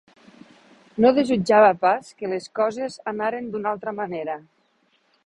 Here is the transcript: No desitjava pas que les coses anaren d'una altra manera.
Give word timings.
No 1.03 1.11
desitjava 1.17 1.69
pas 1.83 2.09
que 2.21 2.31
les 2.31 2.47
coses 2.61 2.97
anaren 3.15 3.53
d'una 3.53 3.71
altra 3.75 3.95
manera. 4.03 4.39